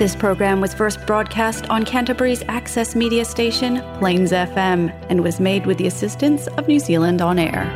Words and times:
This 0.00 0.16
program 0.16 0.62
was 0.62 0.72
first 0.72 1.06
broadcast 1.06 1.68
on 1.68 1.84
Canterbury's 1.84 2.42
access 2.48 2.96
media 2.96 3.22
station, 3.22 3.82
Plains 3.98 4.32
FM, 4.32 4.90
and 5.10 5.22
was 5.22 5.38
made 5.38 5.66
with 5.66 5.76
the 5.76 5.86
assistance 5.86 6.46
of 6.56 6.66
New 6.66 6.78
Zealand 6.78 7.20
On 7.20 7.38
Air. 7.38 7.66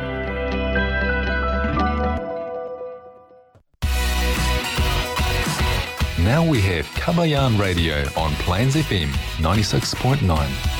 Now 6.17 6.43
we 6.49 6.61
have 6.61 6.87
Kabayan 6.95 7.59
Radio 7.59 7.99
on 8.17 8.31
Plains 8.37 8.75
FM 8.75 9.09
96.9. 9.37 10.74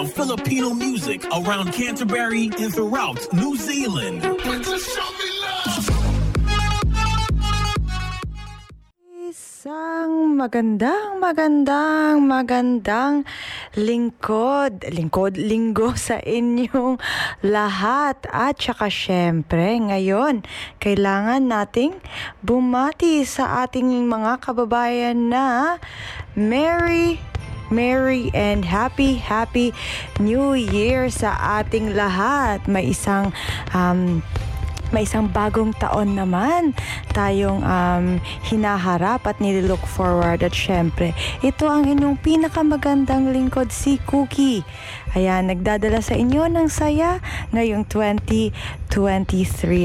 original 0.00 0.16
Filipino 0.16 0.72
music 0.72 1.26
around 1.28 1.72
Canterbury 1.72 2.48
and 2.56 2.72
throughout 2.72 3.20
New 3.36 3.52
Zealand. 3.56 4.24
Isang 9.28 10.40
magandang, 10.40 11.20
magandang, 11.20 12.24
magandang 12.24 13.28
lingkod, 13.76 14.88
lingkod, 14.88 15.36
linggo 15.36 15.92
sa 16.08 16.16
inyong 16.24 16.96
lahat. 17.44 18.24
At 18.32 18.56
saka 18.56 18.88
syempre, 18.88 19.76
ngayon, 19.76 20.48
kailangan 20.80 21.44
nating 21.44 22.00
bumati 22.40 23.20
sa 23.28 23.68
ating 23.68 24.08
mga 24.08 24.40
kababayan 24.40 25.28
na 25.28 25.76
Merry 26.32 27.29
Merry 27.70 28.30
and 28.34 28.66
happy, 28.66 29.16
happy 29.22 29.72
New 30.18 30.58
Year 30.58 31.08
sa 31.08 31.38
ating 31.62 31.94
lahat. 31.94 32.66
May 32.66 32.90
isang 32.90 33.30
um, 33.72 34.26
may 34.90 35.06
isang 35.06 35.30
bagong 35.30 35.70
taon 35.78 36.18
naman 36.18 36.74
tayong 37.14 37.62
um, 37.62 38.18
hinaharap 38.46 39.26
at 39.26 39.38
nililook 39.38 39.82
forward 39.86 40.42
at 40.42 40.54
syempre 40.54 41.14
ito 41.42 41.70
ang 41.70 41.86
inyong 41.86 42.18
pinakamagandang 42.18 43.30
lingkod 43.30 43.70
si 43.70 43.98
Cookie 44.06 44.64
ayan 45.14 45.46
nagdadala 45.50 46.02
sa 46.02 46.14
inyo 46.18 46.46
ng 46.50 46.68
saya 46.70 47.20
ngayong 47.54 47.84
2023 47.86 48.52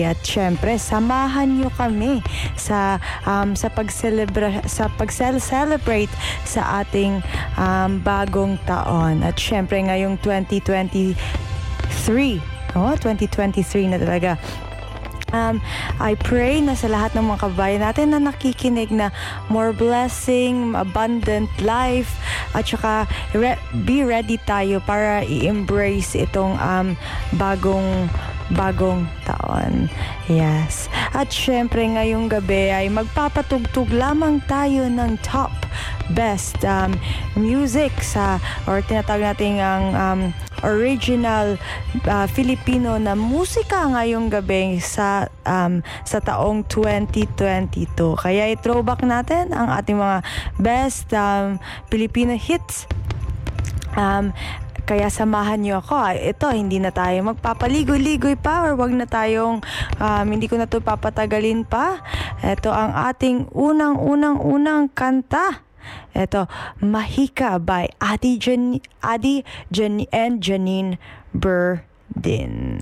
at 0.06 0.20
syempre 0.26 0.78
samahan 0.78 1.50
nyo 1.50 1.70
kami 1.73 2.22
sa 2.58 3.00
um, 3.26 3.53
sa 3.53 3.70
pagcelebra 3.70 4.66
sa 4.66 4.89
pag-celebrate 4.94 6.09
sa 6.45 6.81
ating 6.81 7.22
um, 7.58 8.02
bagong 8.02 8.58
taon 8.66 9.22
at 9.22 9.38
syempre 9.38 9.81
ngayong 9.81 10.17
2023 10.22 12.56
Oh, 12.76 12.92
2023 12.92 13.88
na 13.88 13.95
talaga. 13.95 14.36
Um, 15.33 15.57
I 15.97 16.13
pray 16.19 16.61
na 16.61 16.77
sa 16.77 16.85
lahat 16.85 17.17
ng 17.17 17.25
mga 17.25 17.39
kababayan 17.49 17.81
natin 17.81 18.13
na 18.13 18.19
nakikinig 18.21 18.93
na 18.93 19.09
more 19.49 19.73
blessing, 19.73 20.77
abundant 20.77 21.49
life, 21.63 22.17
at 22.53 22.69
saka 22.69 23.09
re- 23.33 23.59
be 23.87 24.05
ready 24.05 24.37
tayo 24.45 24.77
para 24.85 25.25
i-embrace 25.25 26.13
itong 26.13 26.55
um, 26.61 26.93
bagong 27.35 28.09
bagong 28.53 29.09
taon. 29.25 29.89
Yes. 30.29 30.85
At 31.17 31.33
syempre 31.33 31.81
ngayong 31.81 32.29
gabi 32.29 32.69
ay 32.69 32.85
magpapatugtog 32.93 33.89
lamang 33.89 34.37
tayo 34.45 34.85
ng 34.85 35.17
top 35.25 35.49
best 36.13 36.61
um, 36.61 36.93
music 37.33 37.89
sa 38.05 38.37
or 38.69 38.85
tinatawag 38.85 39.33
natin 39.33 39.58
ang 39.58 39.85
um, 39.97 40.21
original 40.65 41.61
uh, 42.09 42.27
Filipino 42.27 42.98
na 42.98 43.14
musika 43.14 43.86
ngayong 43.86 44.33
gabi 44.33 44.81
sa 44.81 45.30
um, 45.45 45.86
sa 46.02 46.17
taong 46.20 46.65
2022. 46.67 47.93
Kaya 48.17 48.49
i-throwback 48.52 49.05
natin 49.05 49.53
ang 49.53 49.70
ating 49.70 50.02
mga 50.02 50.26
best 50.58 51.14
um, 51.14 51.61
Filipino 51.87 52.33
hits 52.33 52.89
Um, 53.95 54.36
kaya 54.86 55.09
samahan 55.09 55.65
niyo 55.65 55.81
ako. 55.81 55.95
Ah, 55.98 56.14
Ito, 56.14 56.53
hindi 56.53 56.77
na 56.77 56.93
tayo 56.93 57.17
magpapaligoy-ligoy 57.33 58.37
pa 58.37 58.70
or 58.70 58.77
wag 58.77 58.93
na 58.93 59.09
tayong, 59.09 59.65
um, 59.97 60.26
hindi 60.30 60.45
ko 60.45 60.61
na 60.61 60.70
to 60.70 60.77
papatagalin 60.77 61.65
pa. 61.65 62.05
Ito 62.45 62.70
ang 62.70 62.93
ating 62.93 63.49
unang-unang-unang 63.49 64.93
kanta. 64.93 65.64
Ito, 66.15 66.47
Mahika 66.81 67.59
by 67.59 67.89
Adi, 68.01 68.37
Jan 68.37 68.81
Adi 69.03 69.43
Jan 69.71 70.05
and 70.11 70.41
Janine 70.41 70.97
Burdin. 71.35 72.81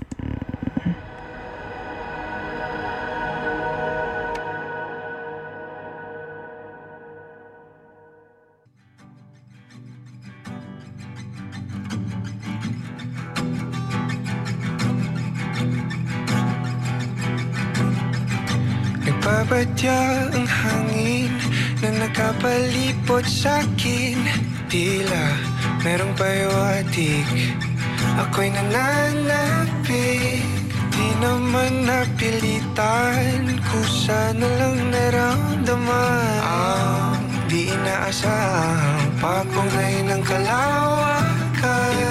Nagbabadya 19.04 20.00
ang 20.32 20.48
hangin 20.48 21.43
na 21.84 22.08
nakapalipot 22.08 23.28
sa'kin. 23.28 24.16
Tila 24.72 25.26
merong 25.84 26.16
payawatig 26.16 27.28
Ako'y 28.16 28.48
nananapig 28.48 30.40
Di 30.88 31.08
naman 31.20 31.84
napilitan 31.84 33.60
Kusa 33.60 34.32
na 34.32 34.48
lang 34.56 34.80
naramdaman. 34.88 36.40
Ang 36.42 37.20
di 37.52 37.68
inaasahang 37.68 39.20
Papungay 39.20 40.08
ng 40.08 40.22
kalawakan 40.24 41.04
Dito 41.14 41.33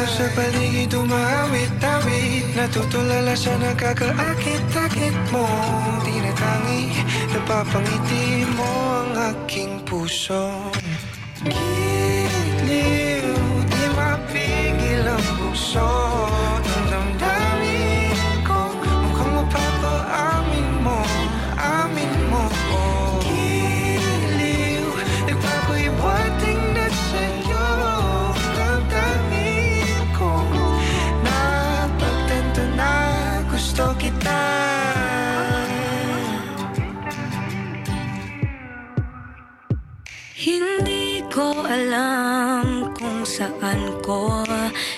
sa 0.07 0.27
paligid 0.35 0.91
umawit-awit 0.91 2.45
Natutulala 2.55 3.35
sa 3.35 3.55
nakakaakit-akit 3.59 5.15
mo. 5.31 5.47
Di 6.03 6.15
natangi 6.19 6.83
Napapangiti 7.31 8.45
mo 8.53 8.71
ang 9.03 9.11
aking 9.33 9.81
puso. 9.87 10.71
Giliw 11.43 13.37
Di 13.67 13.83
mapigil 13.95 15.07
ang 15.07 15.27
puso 15.39 15.91
alam 41.73 42.93
kung 42.93 43.25
saan 43.25 43.97
ko 44.05 44.45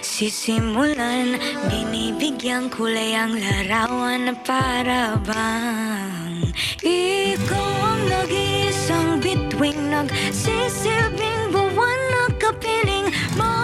sisimulan. 0.03 1.39
Binibigyan 1.71 2.67
kulay 2.67 3.15
ang 3.15 3.39
larawan 3.39 4.35
para 4.43 5.15
bang 5.23 6.51
Ikaw 6.83 7.71
ang 7.79 8.01
nag-iisang 8.11 9.23
bituing 9.23 9.79
Nagsisilbing 9.87 11.55
buwan 11.55 11.99
na 12.11 12.23
kapiling 12.35 13.07
mo. 13.39 13.55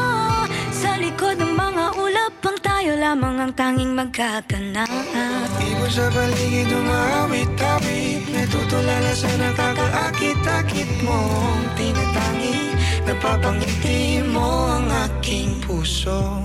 Sa 0.71 0.95
likod 0.95 1.37
ng 1.37 1.53
mga 1.53 1.85
ulap 1.99 2.33
ang 2.47 2.59
tayo 2.63 2.95
lamang 2.95 3.37
ang 3.43 3.53
tanging 3.53 3.93
magkakanaan 3.93 5.45
Ibo 5.61 5.85
sa 5.91 6.09
paligid 6.09 6.71
umawit-awit 6.73 8.23
Natutulala 8.33 9.13
sa 9.13 9.29
nakakaakit-akit 9.37 10.89
mo 11.05 11.19
Tinatangi, 11.77 12.73
napapangiti 13.05 14.21
mo 14.25 14.69
ang 14.69 14.87
aking 15.09 15.57
puso. 15.65 16.41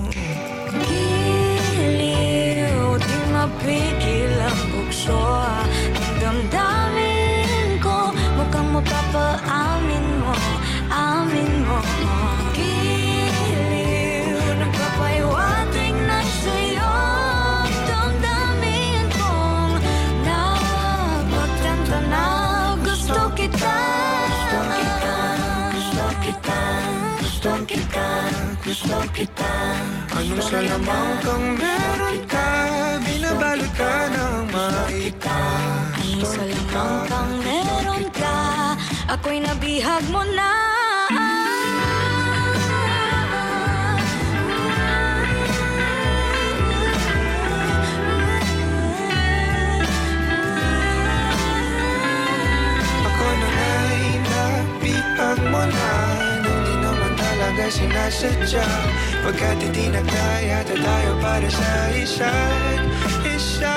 Giliw, 1.67 2.99
di 2.99 3.17
mapigil 3.31 4.35
ang 4.35 4.61
bukso 4.75 5.15
Ang 5.95 6.13
damdamin 6.19 7.79
ko 7.79 8.11
Mukhang 8.35 8.67
mapapaamin 8.75 10.05
mo 10.19 10.35
Amin 10.91 11.51
mo. 11.63 11.79
Giliw, 11.81 12.26
gusto 28.61 28.97
kita 29.17 29.53
Anong 30.13 30.43
salamang 30.45 31.09
kang 31.25 31.45
meron 31.57 32.17
ka 32.29 32.49
Binabalot 33.01 33.71
ka 33.73 33.93
ng 34.13 34.37
maita 34.53 35.39
Anong 35.97 36.27
salamang 36.27 36.97
kang 37.09 37.33
meron 37.41 38.03
ka 38.13 38.37
Ako'y 39.09 39.41
nabihag 39.41 40.05
mo 40.13 40.21
na 40.37 40.76
talaga 57.67 57.83
sinasadya 57.83 58.67
Pagkat 59.27 59.59
hindi 59.59 59.91
nagkaya 59.91 60.63
na 60.63 60.75
tayo 60.79 61.11
para 61.19 61.49
sa 61.51 61.71
isa't 61.91 62.81
isa 63.27 63.75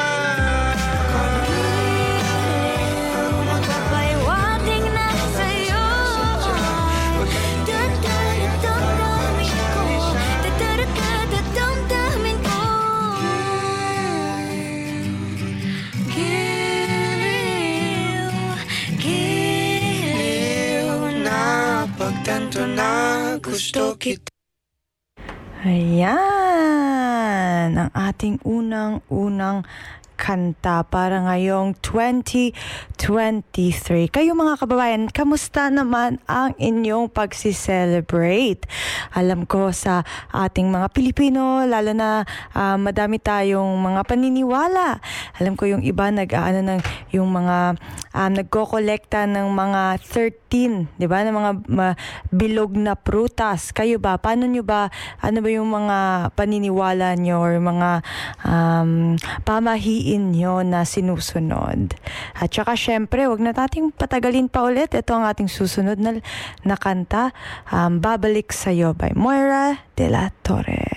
pagtanto 22.50 22.66
na 22.74 23.38
gusto 23.38 23.94
kita. 23.94 24.26
Ayan, 25.62 26.18
ang 27.78 27.90
ating 27.94 28.42
unang-unang 28.42 29.62
kanta 30.20 30.84
para 30.84 31.24
ngayong 31.24 31.80
2023. 31.80 34.12
Kayo 34.12 34.36
mga 34.36 34.60
kababayan, 34.60 35.08
kamusta 35.08 35.72
naman 35.72 36.20
ang 36.28 36.52
inyong 36.60 37.08
pagsiselebrate? 37.08 38.68
Alam 39.16 39.48
ko 39.48 39.72
sa 39.72 40.04
ating 40.28 40.68
mga 40.68 40.92
Pilipino, 40.92 41.64
lalo 41.64 41.96
na 41.96 42.28
ah, 42.52 42.76
madami 42.76 43.16
tayong 43.16 43.80
mga 43.80 44.04
paniniwala. 44.04 45.00
Alam 45.40 45.56
ko 45.56 45.64
yung 45.64 45.80
iba 45.80 46.12
nag-aano 46.12 46.60
ng 46.60 46.80
yung 47.16 47.32
mga 47.32 47.80
um, 48.14 48.32
nagkokolekta 48.34 49.26
ng 49.30 49.46
mga 49.50 49.82
13, 50.02 50.98
'di 50.98 51.06
ba? 51.06 51.22
Ng 51.22 51.34
mga 51.34 51.52
ma- 51.70 51.98
bilog 52.30 52.74
na 52.74 52.98
prutas. 52.98 53.70
Kayo 53.70 54.02
ba? 54.02 54.18
Paano 54.18 54.46
nyo 54.46 54.66
ba 54.66 54.90
ano 55.22 55.38
ba 55.42 55.48
yung 55.50 55.70
mga 55.70 56.30
paniniwala 56.34 57.14
nyo 57.18 57.36
or 57.38 57.54
mga 57.62 57.90
um, 58.42 59.14
pamahiin 59.46 60.09
nyo 60.18 60.66
na 60.66 60.82
sinusunod? 60.82 61.94
At 62.34 62.50
saka 62.50 62.74
syempre, 62.74 63.30
wag 63.30 63.38
na 63.38 63.54
nating 63.54 63.94
patagalin 63.94 64.50
pa 64.50 64.66
ulit. 64.66 64.90
Ito 64.90 65.14
ang 65.14 65.28
ating 65.30 65.46
susunod 65.46 66.02
na, 66.02 66.18
na 66.66 66.74
kanta, 66.74 67.30
um, 67.70 68.02
Babalik 68.02 68.50
Sa'yo 68.50 68.96
by 68.96 69.14
Moira 69.14 69.86
de 69.94 70.10
la 70.10 70.34
Torre. 70.42 70.88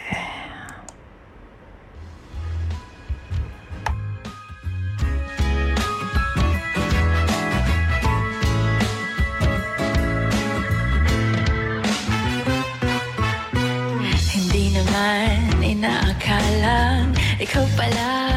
Naman 14.74 15.62
inaakalang 15.62 17.13
Ikaw 17.38 17.66
pala 17.77 18.32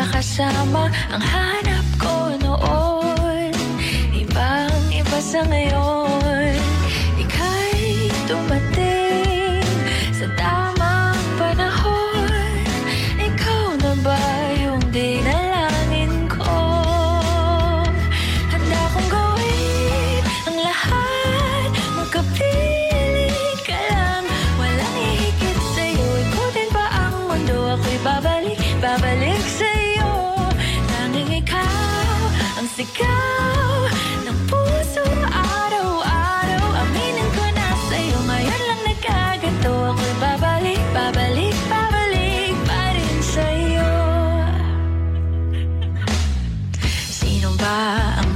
makakasama 0.00 0.88
Ang 1.12 1.20
hanap 1.20 1.86
ko 2.00 2.32
noon. 2.40 3.52
Ibang 4.16 4.72
iba 4.96 5.18
sa 5.20 5.44
ngayon. 5.44 6.56
Ika'y 7.20 8.08
dumating 8.24 9.60
Sa 10.16 10.24
tamang 10.40 10.79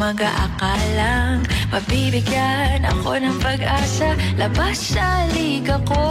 mag-aakalang 0.04 1.40
Mabibigyan 1.72 2.84
ako 2.84 3.18
ng 3.18 3.36
pag-asa. 3.40 4.14
Labas 4.38 4.76
sa 4.78 5.24
liga 5.32 5.80
ko. 5.88 6.06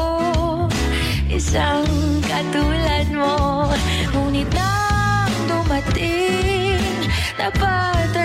Isang 1.29 1.87
katulad 2.25 3.07
mo. 3.13 3.69
Ngunit 4.11 4.49
nang 4.51 5.31
dumating 5.47 6.83
Napatanong 7.39 8.22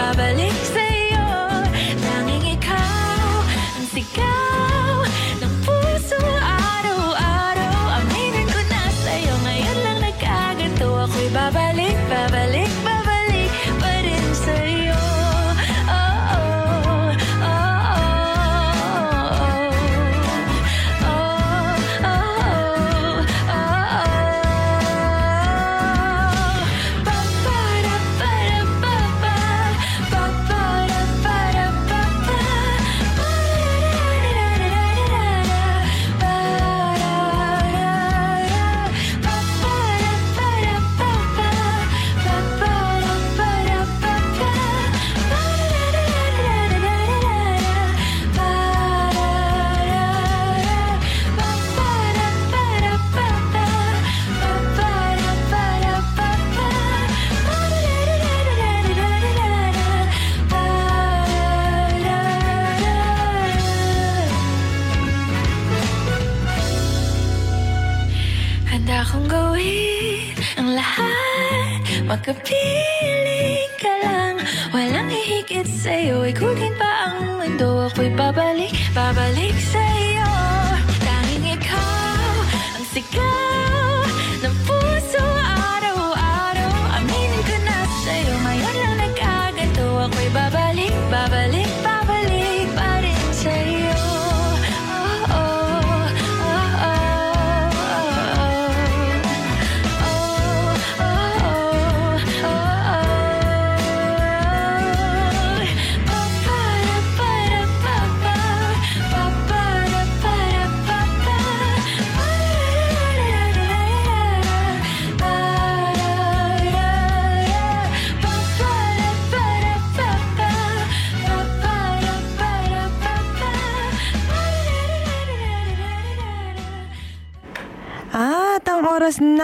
babalik, 0.00 0.56
sa'yo 0.72 1.28
Tanging 2.00 2.56
ikaw 2.56 3.44
ang 3.76 3.86
sigaw 3.92 4.69
lahat 72.20 72.36
Magkapiling 72.36 73.72
ka 73.80 73.92
lang. 74.04 74.36
Walang 74.76 75.08
hihigit 75.08 75.66
sa'yo 75.66 76.28
Ikutin 76.28 76.72
pa 76.76 77.08
ang 77.08 77.40
mundo. 77.40 77.88
Ako'y 77.88 78.12
babalik, 78.12 78.72
babalik 78.92 79.56
sa'yo 79.56 79.89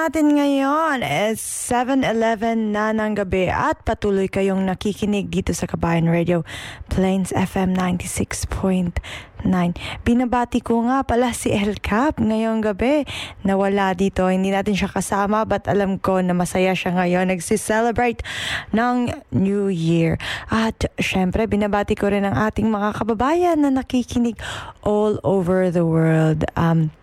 natin 0.07 0.39
ngayon 0.39 1.03
is 1.03 1.43
7.11 1.43 2.71
na 2.71 2.95
ng 2.95 3.19
gabi 3.19 3.51
at 3.51 3.83
patuloy 3.83 4.31
kayong 4.31 4.63
nakikinig 4.63 5.27
dito 5.27 5.51
sa 5.51 5.67
Kabayan 5.67 6.07
Radio 6.07 6.47
Plains 6.87 7.35
FM 7.35 7.75
96.9. 7.75 9.03
Binabati 10.07 10.63
ko 10.63 10.87
nga 10.87 11.03
pala 11.03 11.35
si 11.35 11.51
El 11.51 11.83
Cap 11.83 12.23
ngayong 12.23 12.63
gabi. 12.63 13.03
Nawala 13.43 13.99
dito, 13.99 14.31
hindi 14.31 14.55
natin 14.55 14.79
siya 14.79 14.95
kasama 14.95 15.43
but 15.43 15.67
alam 15.67 15.99
ko 15.99 16.23
na 16.23 16.39
masaya 16.39 16.71
siya 16.71 16.95
ngayon. 16.95 17.27
Nagsi-celebrate 17.35 18.23
ng 18.71 19.11
New 19.35 19.67
Year. 19.75 20.23
At 20.55 20.87
syempre, 21.03 21.51
binabati 21.51 21.99
ko 21.99 22.15
rin 22.15 22.23
ang 22.23 22.39
ating 22.47 22.71
mga 22.71 23.03
kababayan 23.03 23.59
na 23.59 23.75
nakikinig 23.75 24.39
all 24.87 25.19
over 25.27 25.67
the 25.75 25.83
world. 25.83 26.47
Um, 26.55 26.95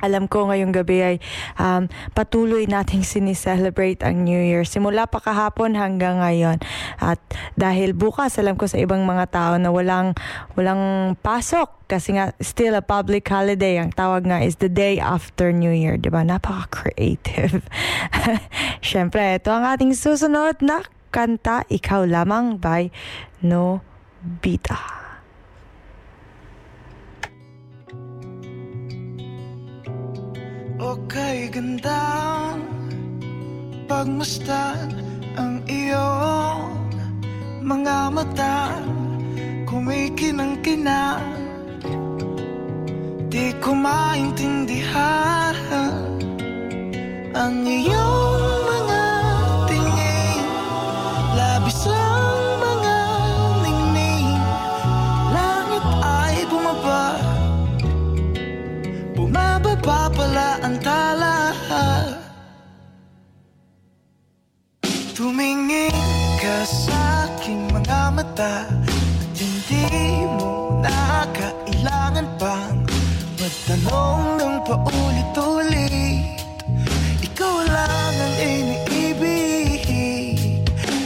alam 0.00 0.26
ko 0.26 0.48
ngayong 0.48 0.72
gabi 0.72 0.98
ay 1.00 1.16
um, 1.56 1.86
patuloy 2.12 2.64
nating 2.68 3.04
sinicelebrate 3.12 4.04
ang 4.04 4.24
New 4.24 4.40
Year. 4.40 4.64
Simula 4.64 5.06
pa 5.06 5.20
kahapon 5.20 5.76
hanggang 5.76 6.20
ngayon. 6.20 6.60
At 7.00 7.20
dahil 7.56 7.96
bukas, 7.96 8.36
alam 8.40 8.56
ko 8.56 8.68
sa 8.68 8.80
ibang 8.80 9.04
mga 9.04 9.30
tao 9.32 9.52
na 9.56 9.72
walang, 9.72 10.16
walang 10.56 11.14
pasok 11.20 11.88
kasi 11.88 12.14
nga 12.14 12.32
still 12.38 12.78
a 12.78 12.84
public 12.84 13.26
holiday. 13.28 13.78
Ang 13.78 13.92
tawag 13.94 14.28
nga 14.28 14.40
is 14.40 14.58
the 14.58 14.70
day 14.70 14.98
after 15.00 15.50
New 15.50 15.72
Year. 15.72 15.98
Diba? 15.98 16.22
Napaka-creative. 16.22 17.64
Siyempre, 18.86 19.38
ito 19.38 19.50
ang 19.50 19.66
ating 19.66 19.96
susunod 19.96 20.62
na 20.62 20.86
kanta, 21.10 21.66
Ikaw 21.66 22.06
Lamang 22.06 22.62
by 22.62 22.94
Nobita. 23.42 24.99
O 30.80 30.96
kay 31.12 31.52
gandang 31.52 32.64
pagmasdan 33.84 34.96
ang 35.36 35.60
iyong 35.68 36.72
mga 37.60 38.08
mata. 38.08 38.80
Kumikinang-kinang 39.68 41.36
Di 43.28 43.52
ko 43.60 43.76
maintindihan 43.76 45.59
mata 68.30 68.62
At 68.62 69.34
hindi 69.34 69.90
mo 70.38 70.78
na 70.78 71.26
kailangan 71.34 72.26
pang 72.38 72.86
Magtanong 73.40 74.36
ng 74.38 74.56
paulit-ulit. 74.68 76.38
Ikaw 77.26 77.56
lang 77.66 78.14
ang 78.14 78.36
iniibig 78.38 79.82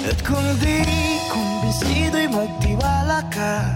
At 0.04 0.21
kung 0.21 0.45
di 0.61 0.85
kumbinsido'y 1.33 2.28
magtiwala 2.28 3.25
ka 3.33 3.73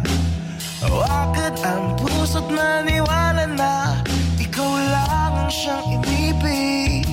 Hawakan 0.84 1.54
ang 1.64 1.96
puso't 1.96 2.52
maniwala 2.52 3.48
na 3.48 4.04
Ikaw 4.36 4.72
lang 4.92 5.48
ang 5.48 5.50
siyang 5.50 5.86
inibig. 5.96 7.08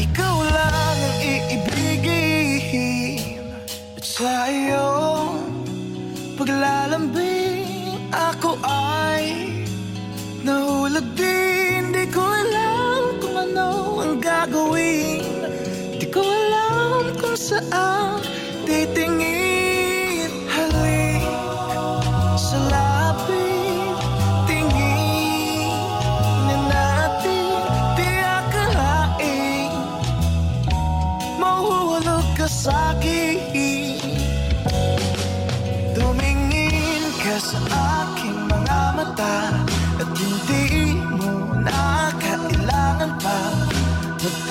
Ikaw 0.00 0.36
lang 0.48 0.96
ang 0.96 1.18
iibigin. 1.20 2.72
At 3.98 4.04
sa 4.06 4.48
iyong 6.62 7.10
paglalambing 7.10 7.98
Ako 8.12 8.54
ay 8.62 9.58
nahulog 10.46 11.06
din. 11.18 11.90
Di 11.90 12.06
ko 12.12 12.22
alam 12.22 13.18
kung 13.18 13.36
ano 13.40 13.98
ang 14.04 14.20
gagawin. 14.20 15.24
Di 15.98 16.06
ko 16.12 16.20
alam 16.22 17.16
kung 17.18 17.34
saan 17.34 18.01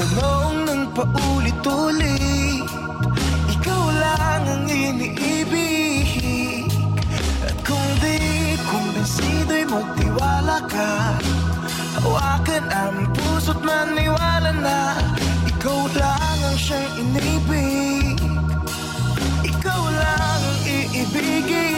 Magtanong 0.01 0.65
ng 0.65 0.84
paulit-ulit. 0.98 2.65
Ikaw 3.53 3.84
lang 4.01 4.43
ang 4.50 4.65
iniibig. 4.65 6.74
At 7.46 7.53
kung 7.62 7.86
di 8.01 8.58
kumbinsido'y 8.65 9.70
magtiwala 9.70 10.65
ka 10.65 11.22
Hawakan 12.01 12.65
ang 12.74 13.13
puso't 13.13 13.62
maniwala 13.62 14.50
na 14.58 14.98
Ikaw 15.46 15.79
lang 15.93 16.39
ang 16.50 16.58
siyang 16.58 16.98
inibig. 16.98 18.17
Ikaw 19.46 19.81
lang 19.86 20.41
ang 20.41 20.60
iibigin 20.65 21.71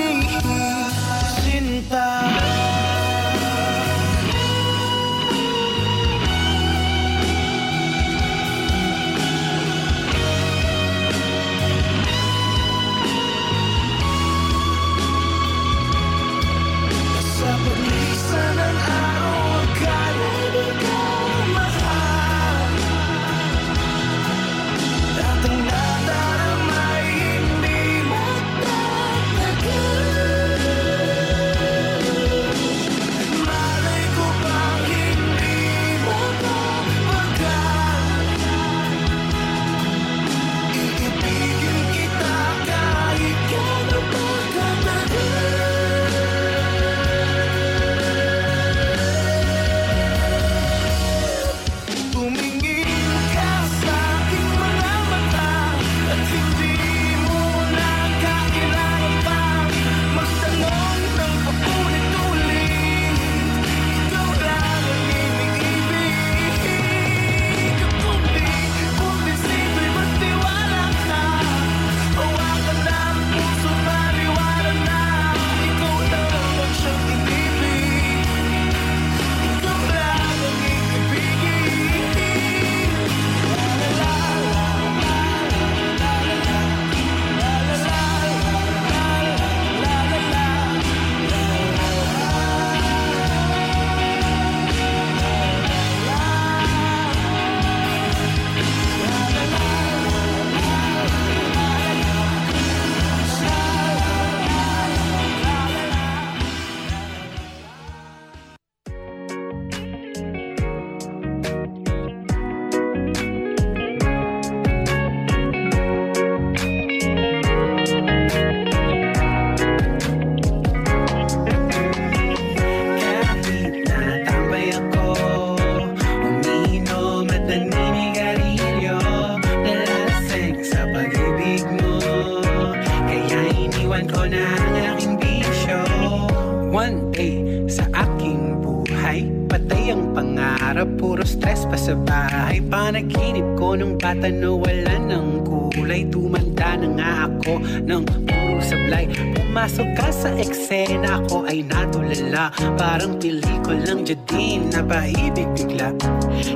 Parang 152.93 153.17
pelikulang 153.17 154.05
Jadine 154.05 154.69
na 154.69 154.85
paibig 154.85 155.49
bigla. 155.57 155.97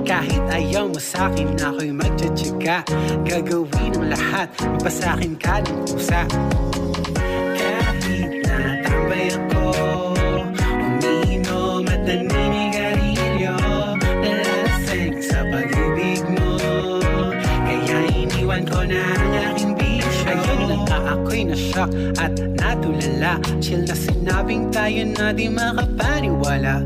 Kahit 0.05 0.45
ayaw 0.53 0.85
mo 0.85 1.01
sa'kin 1.01 1.57
ako'y 1.57 1.89
magtsatsaga 1.89 2.85
Gagawin 3.25 3.97
ang 3.97 4.13
lahat 4.13 4.45
Mapasakin 4.61 5.33
ka 5.41 5.65
ng 5.65 5.81
pusa. 5.89 6.29
Kahit 7.57 8.45
natambay 8.45 9.33
ako 9.33 9.65
Umiinom 10.77 11.89
at 11.89 12.01
naninigarilyo. 12.05 13.57
Nalasing 14.21 15.17
sa 15.25 15.41
pag-ibig 15.41 16.21
mo 16.37 16.61
Kaya 17.65 17.97
iniwan 18.13 18.61
ko 18.69 18.85
na 18.85 19.01
ang 19.01 19.33
aking 19.57 19.73
bisyo. 19.73 20.37
Ayun 20.37 20.69
na. 20.69 20.75
Nga 20.85 20.97
ako'y 21.17 21.41
na-shock 21.49 21.89
at 22.21 22.33
natulala. 22.61 23.41
Chill 23.57 23.81
na 23.89 23.97
sinabing 23.97 24.69
tayo 24.69 25.01
na 25.17 25.33
di 25.33 25.49
makapaniwala 26.57 26.83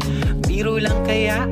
Biro 0.48 0.76
lang 0.78 1.00
kaya? 1.08 1.48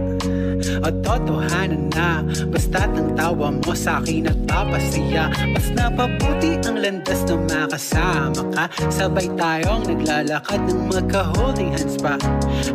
O 0.83 0.89
totohanan 0.91 1.87
na 1.95 2.23
Basta't 2.51 2.91
ang 2.91 3.15
tawa 3.15 3.47
mo 3.51 3.71
sa 3.71 4.03
akin 4.03 4.27
at 4.27 4.37
papasaya 4.43 5.31
Mas 5.55 5.71
napabuti 5.71 6.59
ang 6.67 6.77
landas 6.79 7.23
na 7.23 7.35
makasama 7.47 8.43
ka. 8.51 8.65
Sabay 8.91 9.31
tayong 9.39 9.87
naglalakad 9.87 10.61
ng 10.67 10.91
magka-holding 10.91 11.71
hands 11.71 11.95
pa. 11.99 12.19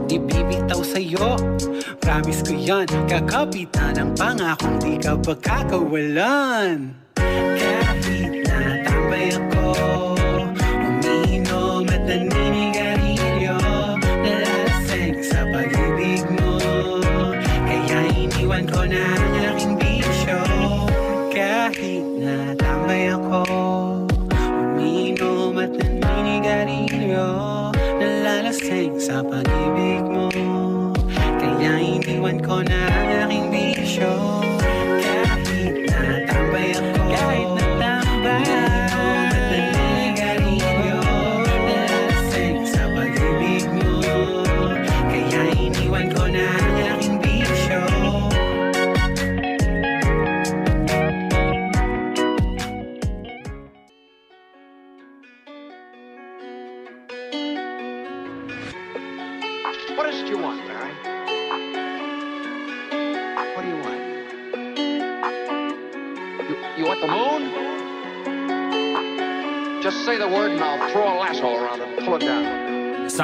Di 0.09 0.17
bibitaw 0.17 0.81
sa'yo. 0.81 1.37
Promise 2.01 2.41
ko 2.45 2.53
yan 2.57 2.89
Kakapitan 3.09 4.01
ang 4.01 4.11
pangakong 4.17 4.81
di 4.81 4.97
ka 4.97 5.17
pagkakawalan 5.21 6.97
Kahit 7.15 7.84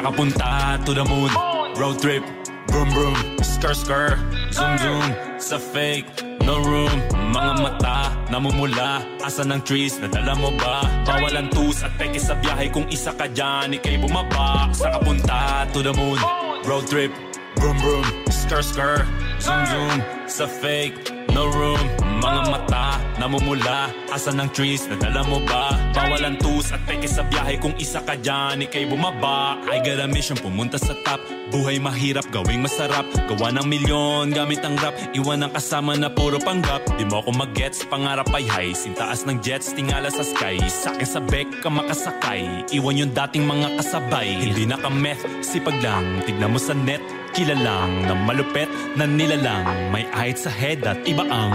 Sa 0.00 0.08
kapunta 0.08 0.80
to 0.88 0.96
the 0.96 1.04
moon. 1.04 1.28
Road 1.76 2.00
trip 2.00 2.24
Vroom 2.72 2.88
vroom. 2.88 3.20
Skr 3.44 3.76
skr 3.76 4.16
Zoom 4.48 4.72
zoom. 4.80 5.12
Sa 5.36 5.60
fake 5.60 6.40
No 6.40 6.56
room. 6.64 6.88
Mga 7.36 7.52
mata 7.60 8.08
Namumula. 8.32 9.04
Asa 9.20 9.44
ng 9.44 9.60
trees? 9.60 10.00
Nadala 10.00 10.40
mo 10.40 10.56
ba? 10.56 10.80
Bawal 11.04 11.36
ang 11.36 11.52
tus 11.52 11.84
At 11.84 12.00
peke 12.00 12.16
sa 12.16 12.32
biyahe 12.32 12.72
Kung 12.72 12.88
isa 12.88 13.12
ka 13.12 13.28
dyan 13.28 13.76
Ika'y 13.76 14.00
bumaba. 14.00 14.72
Sa 14.72 14.88
kapunta 14.88 15.68
to 15.76 15.84
the 15.84 15.92
moon. 15.92 16.16
Road 16.64 16.88
trip 16.88 17.12
Vroom 17.60 17.76
vroom. 17.84 18.06
Skr 18.32 18.64
skr 18.64 19.04
Zoom 19.36 19.68
zoom. 19.68 20.00
Sa 20.24 20.48
fake 20.48 21.28
No 21.36 21.52
room 21.52 22.09
Mga 22.20 22.42
mata 22.52 23.00
Namumula. 23.16 23.88
Asa 24.12 24.32
ng 24.32 24.52
trees? 24.52 24.84
Nadala 24.88 25.24
mo 25.24 25.40
ba? 25.44 25.72
Bawal 25.96 26.20
ang 26.24 26.36
tus 26.36 26.68
At 26.68 26.84
peke 26.84 27.08
sa 27.08 27.24
biyahe. 27.24 27.56
Kung 27.56 27.72
isa 27.80 28.04
ka 28.04 28.16
dyan 28.20 28.60
Ika'y 28.68 28.84
bumaba. 28.88 29.56
I 29.68 29.80
got 29.80 30.04
a 30.04 30.06
mission 30.08 30.36
Pumunta 30.36 30.76
sa 30.76 30.92
top 31.00 31.39
Buhay 31.50 31.82
mahirap 31.82 32.30
Gawing 32.30 32.62
masarap. 32.62 33.02
Gawa 33.26 33.50
ng 33.58 33.66
milyon 33.66 34.30
Gamit 34.30 34.62
ang 34.62 34.78
rap. 34.78 34.94
Iwan 35.18 35.42
ang 35.42 35.50
kasama 35.50 35.98
na 35.98 36.06
puro 36.06 36.38
panggap. 36.38 36.86
Di 36.94 37.02
mo 37.02 37.18
ako 37.18 37.34
mag-gets 37.34 37.82
Pangarap 37.90 38.30
ay 38.30 38.46
high. 38.46 38.70
Sintaas 38.70 39.26
ng 39.26 39.42
jets 39.42 39.74
Tingala 39.74 40.14
sa 40.14 40.22
sky. 40.22 40.62
Sa'kin 40.62 41.10
sa 41.10 41.18
bek 41.18 41.58
ka 41.58 41.66
makasakay. 41.66 42.70
Iwan 42.70 43.02
yung 43.02 43.10
dating 43.10 43.50
mga 43.50 43.82
kasabay. 43.82 44.30
Hindi 44.30 44.70
na 44.70 44.78
ka 44.78 44.86
meth 44.94 45.26
Sipag 45.42 45.82
lang. 45.82 46.22
Tignan 46.22 46.54
mo 46.54 46.58
sa 46.62 46.70
net 46.70 47.02
Kilalang. 47.34 48.06
Na 48.06 48.14
malupet 48.14 48.70
na 48.94 49.10
nilalang. 49.10 49.90
May 49.90 50.06
ahit 50.14 50.38
sa 50.38 50.54
head 50.54 50.86
at 50.86 51.02
iba 51.02 51.26
ang 51.26 51.50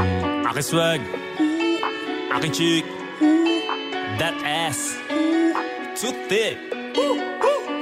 Aking 0.52 0.68
swag. 0.68 1.02
Aking 2.36 2.52
chick. 2.52 2.86
That 4.20 4.36
ass. 4.44 5.00
Too 5.96 6.12
thick 6.28 6.60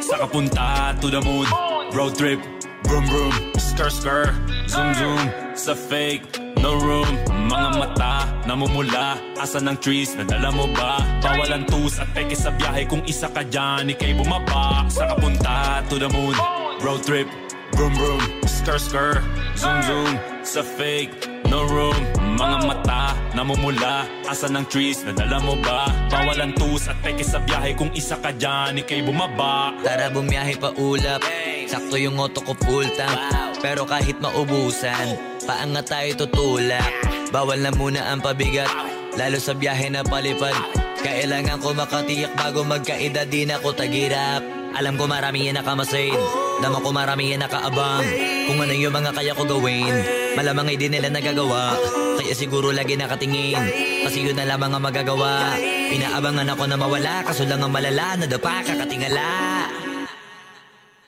Sa 0.06 0.22
kapunta 0.22 0.94
to 1.02 1.10
the 1.10 1.18
moon 1.18 1.73
Road 1.94 2.18
trip. 2.18 2.42
Vroom 2.90 3.06
vroom. 3.06 3.34
Skr 3.54 3.90
skr 3.94 4.26
Zoom 4.66 4.94
zoom. 4.98 5.30
Sa 5.54 5.78
fake. 5.78 6.26
No 6.58 6.74
room. 6.82 7.06
Mga 7.30 7.70
mata. 7.78 8.26
Namumula. 8.50 9.22
Asa 9.38 9.62
ng 9.62 9.78
trees? 9.78 10.18
Nadala 10.18 10.50
mo 10.50 10.66
ba? 10.74 10.98
Bawal 11.22 11.54
ang 11.54 11.70
tus 11.70 12.02
At 12.02 12.10
peke 12.18 12.34
sa 12.34 12.50
biyahe 12.50 12.90
Kung 12.90 13.06
isa 13.06 13.30
ka 13.30 13.46
dyan. 13.46 13.94
Ika'y 13.94 14.18
bumaba. 14.18 14.90
Sa 14.90 15.06
kapunta. 15.06 15.86
To 15.94 16.02
the 16.02 16.10
moon. 16.10 16.34
Road 16.82 17.06
trip. 17.06 17.30
Vroom 17.78 17.94
vroom. 17.94 18.22
Skr 18.42 18.82
skr 18.82 19.14
Zoom 19.54 19.78
zoom. 19.86 20.14
Sa 20.42 20.66
fake. 20.66 21.30
No 21.46 21.62
room 21.70 22.23
Mga 22.44 22.60
mata 22.68 23.16
Namumula. 23.40 24.04
Asa 24.28 24.52
ng 24.52 24.68
trees 24.68 25.08
Nadala 25.08 25.40
mo 25.40 25.56
ba? 25.64 25.88
Bawal 26.12 26.44
ang 26.44 26.52
tus 26.52 26.92
At 26.92 27.00
peke 27.00 27.24
sa 27.24 27.40
biyahe. 27.40 27.72
Kung 27.72 27.88
isa 27.96 28.20
ka 28.20 28.36
dyan 28.36 28.84
Ika'y 28.84 29.00
bumaba. 29.00 29.72
Tara 29.80 30.12
bumiyahe 30.12 30.60
pa 30.60 30.76
ulap. 30.76 31.24
Sakto 31.72 31.96
yung 31.96 32.20
auto 32.20 32.44
ko 32.44 32.52
full 32.68 32.84
tank. 33.00 33.16
Pero 33.64 33.88
kahit 33.88 34.20
maubusan 34.20 35.40
Paangat 35.48 35.88
tayo 35.88 36.28
tutulak. 36.28 36.92
Bawal 37.32 37.64
na 37.64 37.72
muna 37.72 38.12
ang 38.12 38.20
pabigat 38.20 38.68
Lalo 39.16 39.40
sa 39.40 39.56
biyahe 39.56 39.88
na 39.88 40.04
palipad. 40.04 40.84
Kailangan 41.00 41.64
ko 41.64 41.72
makatiyak 41.72 42.36
bago 42.36 42.68
magkaedad 42.68 43.32
Di 43.32 43.48
na 43.48 43.56
ko 43.64 43.72
tagirap 43.72 44.63
Alam 44.74 44.98
ko 44.98 45.06
marami 45.06 45.50
yan 45.50 45.62
nakamasid 45.62 46.18
Dama 46.62 46.82
ko 46.82 46.90
marami 46.90 47.34
yan 47.34 47.46
nakaabang. 47.46 48.06
Kung 48.50 48.58
ano 48.58 48.74
yung 48.74 48.94
mga 48.94 49.12
kaya 49.14 49.34
ko 49.38 49.46
gawin 49.46 49.94
Malamang 50.34 50.74
ay 50.74 50.78
di 50.82 50.90
nila 50.90 51.14
nagagawa. 51.14 51.78
Kaya 52.18 52.34
siguro 52.34 52.74
lagi 52.74 52.98
nakatingin. 52.98 53.62
Kasi 54.06 54.26
yun 54.26 54.34
na 54.34 54.50
lamang 54.50 54.74
ang 54.74 54.82
magagawa. 54.82 55.54
Inaabangan 55.94 56.50
ako 56.58 56.64
na 56.66 56.78
mawala 56.78 57.16
Kaso 57.22 57.46
lang 57.46 57.62
ang 57.62 57.70
malala 57.70 58.18
Nadapa 58.18 58.66
kakatingala. 58.66 59.30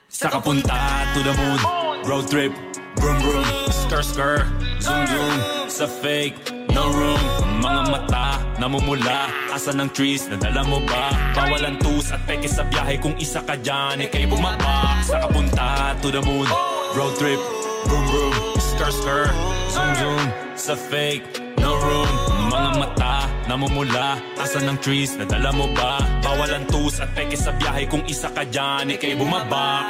Sa 0.09 0.29
kapunta 0.29 1.09
to 1.17 1.19
the 1.25 1.33
moon. 1.33 1.59
Road 2.05 2.29
trip 2.29 2.53
Vroom 3.01 3.17
vroom 3.19 3.54
Skr 3.85 4.01
skr 4.01 4.37
Zoom 4.81 5.05
zoom 5.05 5.37
Sa 5.69 5.85
fake. 5.85 6.33
No 6.73 6.89
room 6.89 7.21
Mga 7.61 7.81
mata. 7.93 8.41
Namumula. 8.57 9.29
Asa 9.53 9.77
ng 9.77 9.93
trees? 9.93 10.25
Nadala 10.25 10.65
mo 10.65 10.81
ba? 10.89 11.13
Bawal 11.37 11.61
ang 11.61 11.77
At 11.85 12.21
peke 12.25 12.49
sa 12.49 12.65
biyahe 12.65 12.97
Kung 12.97 13.13
isa 13.21 13.45
ka 13.45 13.53
dyan. 13.53 14.09
Ika'y 14.09 14.25
bumaba 14.25 15.05
Sa 15.05 15.21
kapunta 15.21 15.93
to 16.01 16.09
the 16.09 16.17
moon. 16.25 16.49
Road 16.97 17.13
trip. 17.21 17.37
Vroom 17.85 18.05
vroom 18.09 18.33
Skr 18.57 18.89
skr 18.89 19.25
Zoom 19.69 19.91
zoom 20.01 20.25
Sa 20.57 20.73
fake. 20.73 21.45
No 21.61 21.77
room 21.77 22.09
Mga 22.49 22.71
mata. 22.81 23.29
Namumula. 23.45 24.17
Asa 24.41 24.65
ng 24.65 24.81
trees? 24.81 25.13
Nadala 25.13 25.53
mo 25.53 25.69
ba? 25.77 26.01
Bawal 26.25 26.49
ang 26.57 26.65
tus 26.65 26.97
At 26.97 27.13
peke 27.13 27.37
sa 27.37 27.53
biyahe 27.53 27.85
Kung 27.85 28.01
isa 28.09 28.33
ka 28.33 28.49
dyan. 28.49 28.97
Ika'y 28.97 29.13
bumaba 29.13 29.85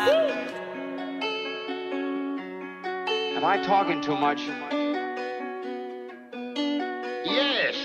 Am 3.45 3.51
I 3.51 3.63
talking 3.63 4.01
too 4.01 4.17
much? 4.17 4.41
Yes. 7.29 7.77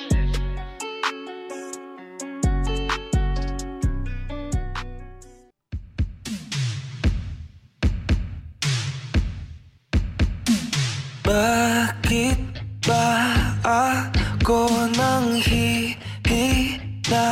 Bakit 11.28 12.40
ba 12.80 13.12
ako 13.60 14.64
nang 14.96 15.36
hihina 15.44 17.28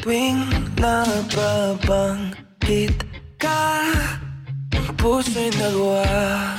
tuwing 0.00 0.48
nababanggit 0.80 2.24
ka? 3.36 3.84
Ang 4.72 4.96
puso'y 4.96 5.52
nagwag 5.60 6.55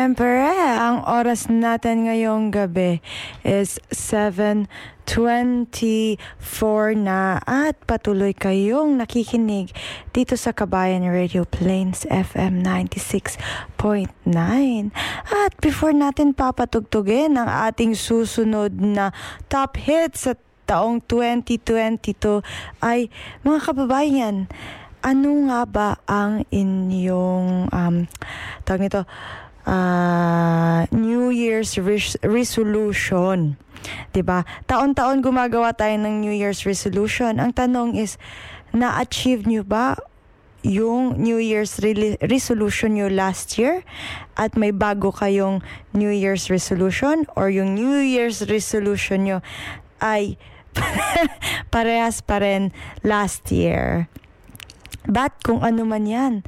At 0.00 0.16
syempre, 0.16 0.32
ang 0.80 1.04
oras 1.04 1.52
natin 1.52 2.08
ngayong 2.08 2.48
gabi 2.48 3.04
is 3.44 3.76
7.24 3.92 5.04
na 6.96 7.36
at 7.44 7.76
patuloy 7.84 8.32
kayong 8.32 8.96
nakikinig 8.96 9.68
dito 10.16 10.40
sa 10.40 10.56
Kabayan 10.56 11.04
Radio 11.04 11.44
Plains 11.44 12.08
FM 12.08 12.64
96.9. 12.64 14.08
At 15.28 15.52
before 15.60 15.92
natin 15.92 16.32
papatugtugin 16.32 17.36
ang 17.36 17.68
ating 17.68 17.92
susunod 17.92 18.72
na 18.80 19.12
top 19.52 19.76
hits 19.76 20.24
sa 20.24 20.32
taong 20.64 21.04
2022 21.04 22.40
ay 22.80 23.12
mga 23.44 23.68
kababayan, 23.68 24.48
ano 25.04 25.28
nga 25.44 25.68
ba 25.68 26.00
ang 26.08 26.48
inyong 26.48 27.68
um, 27.68 28.08
tawag 28.64 28.80
nito 28.88 29.04
ah, 29.70 30.90
New 30.90 31.30
Year's 31.30 31.78
res- 31.78 32.18
resolution? 32.26 33.54
'Di 34.10 34.26
ba? 34.26 34.42
Taon-taon 34.66 35.22
gumagawa 35.22 35.70
tayo 35.72 35.94
ng 35.94 36.26
New 36.26 36.34
Year's 36.34 36.66
resolution. 36.66 37.38
Ang 37.38 37.54
tanong 37.54 37.94
is 37.94 38.18
na-achieve 38.74 39.46
niyo 39.46 39.62
ba 39.62 39.94
yung 40.60 41.16
New 41.16 41.40
Year's 41.40 41.80
reli- 41.80 42.20
resolution 42.20 42.92
nyo 42.98 43.08
last 43.08 43.56
year 43.56 43.80
at 44.36 44.60
may 44.60 44.70
bago 44.74 45.08
kayong 45.08 45.64
New 45.96 46.12
Year's 46.12 46.52
resolution 46.52 47.24
or 47.32 47.48
yung 47.48 47.72
New 47.72 48.04
Year's 48.04 48.44
resolution 48.44 49.24
nyo 49.24 49.38
ay 50.04 50.36
parehas 51.72 52.20
pa 52.20 52.44
rin 52.44 52.76
last 53.00 53.48
year. 53.48 54.12
But 55.08 55.32
kung 55.40 55.64
ano 55.64 55.88
man 55.88 56.04
yan, 56.04 56.44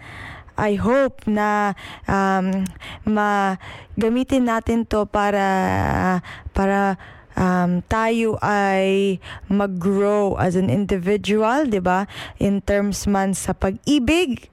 I 0.57 0.77
hope 0.77 1.25
na 1.27 1.75
um, 2.09 2.65
magamitin 3.07 4.49
natin 4.49 4.89
to 4.89 5.09
para 5.09 6.21
para 6.53 7.01
um, 7.37 7.81
tayo 7.89 8.37
ay 8.45 9.19
mag-grow 9.49 10.37
as 10.37 10.57
an 10.57 10.69
individual, 10.69 11.65
'di 11.69 11.81
ba? 11.81 12.05
In 12.37 12.61
terms 12.65 13.09
man 13.09 13.33
sa 13.33 13.57
pag-ibig 13.57 14.53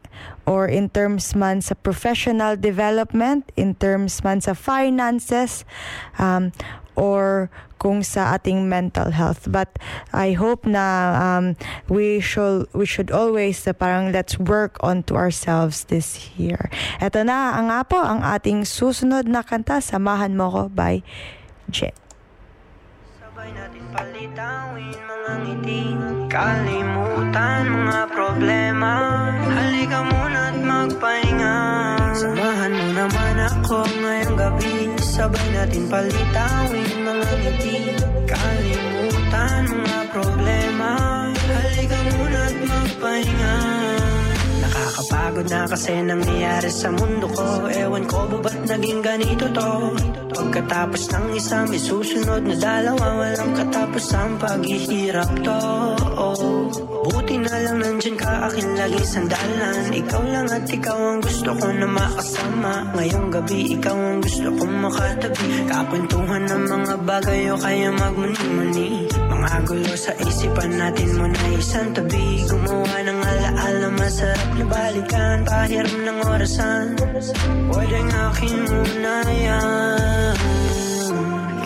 or 0.50 0.68
in 0.68 0.90
terms 0.90 1.38
man 1.38 1.62
sa 1.62 1.78
professional 1.78 2.58
development, 2.58 3.52
in 3.56 3.78
terms 3.78 4.24
man 4.26 4.42
sa 4.42 4.58
finances, 4.58 5.64
um, 6.18 6.52
or 6.98 7.48
kung 7.80 8.04
sa 8.04 8.36
ating 8.36 8.68
mental 8.68 9.16
health. 9.16 9.48
But 9.48 9.80
I 10.12 10.36
hope 10.36 10.68
na 10.68 11.16
um, 11.16 11.56
we 11.88 12.20
should 12.20 12.68
we 12.76 12.84
should 12.84 13.10
always 13.10 13.64
uh, 13.64 13.72
parang 13.72 14.12
let's 14.12 14.36
work 14.36 14.76
on 14.84 15.08
to 15.08 15.16
ourselves 15.16 15.88
this 15.88 16.36
year. 16.36 16.68
Ito 17.00 17.24
na 17.24 17.56
ang 17.56 17.72
nga 17.72 17.82
po 17.88 18.04
ang 18.04 18.20
ating 18.20 18.68
susunod 18.68 19.26
na 19.32 19.42
kanta, 19.42 19.80
Samahan 19.80 20.36
Mo 20.36 20.52
Ko 20.52 20.64
by 20.68 21.00
Jet. 21.72 21.96
Sabay 23.24 23.56
natin 23.56 23.86
palitawin 23.96 25.00
mga 25.00 25.34
ngiti 25.48 25.84
Kalimutan 26.30 27.66
mga 27.90 28.06
problema 28.14 28.94
Halika 29.50 30.06
muna 30.06 30.54
at 30.54 30.58
magpahinga 30.62 31.69
Samahan 32.20 32.76
mo 32.76 32.88
naman 33.00 33.36
ako 33.48 33.80
ngayong 33.80 34.36
gabi. 34.36 34.92
Sabay 35.00 35.48
natin 35.56 35.88
palitawin 35.88 36.92
mga 37.00 37.32
ngiti. 37.40 37.96
Kalimutan 38.28 39.64
mga 39.72 40.02
problema. 40.12 40.92
Halika 41.32 41.96
muna 42.12 42.42
at 42.44 42.58
magpahinga 42.60 43.56
Nakakapagod 44.90 45.54
na 45.54 45.70
kasi 45.70 46.02
nangyayari 46.02 46.74
sa 46.74 46.90
mundo 46.90 47.30
ko. 47.30 47.70
Ewan 47.70 48.10
ko 48.10 48.26
ba 48.26 48.50
ba't 48.50 48.58
naging 48.66 49.06
ganito 49.06 49.46
to? 49.54 49.94
Pagkatapos 50.34 51.14
ng 51.14 51.38
isa 51.38 51.62
may 51.70 51.78
susunod 51.78 52.42
na 52.42 52.58
dalawa 52.58 53.22
Walang 53.22 53.54
katapos 53.54 54.10
ang 54.18 54.42
paghihirap 54.42 55.30
to. 55.46 55.62
Buti 57.06 57.36
na 57.38 57.56
lang 57.70 57.78
nandyan 57.86 58.18
ka 58.18 58.50
akin 58.50 58.68
lagi 58.82 59.02
sandalan. 59.06 59.94
Ikaw 59.94 60.24
lang 60.26 60.48
at 60.50 60.66
ikaw 60.66 60.98
ang 60.98 61.22
gusto 61.22 61.50
ko 61.54 61.68
na 61.70 61.86
makasama. 61.86 62.74
Ngayong 62.98 63.30
gabi 63.30 63.60
ikaw 63.78 63.94
ang 63.94 64.20
gusto 64.26 64.50
kong 64.58 64.76
makatabi. 64.90 65.70
Kakwentuhan 65.70 66.44
ng 66.50 66.64
mga 66.66 66.96
bagay 67.06 67.42
o 67.54 67.62
kaya 67.62 67.94
magmuni-muni. 67.94 69.06
Mga 69.14 69.58
gulo 69.70 69.94
sa 69.94 70.18
isipan 70.18 70.82
natin 70.82 71.10
mo 71.14 71.30
na 71.30 71.46
isang 71.54 71.94
tabi. 71.94 72.42
Gumawa 72.50 72.98
ng 73.06 73.20
alaala 73.22 73.88
masarap 73.94 74.50
na 74.58 74.66
balikan 74.80 75.38
Pahiram 75.44 76.00
ng 76.08 76.20
orasan. 76.24 76.86
Pwedeng 77.68 78.12
akin 78.16 78.58
muna 78.64 79.16
yan. 79.28 80.36